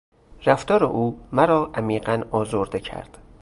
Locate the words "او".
0.83-1.19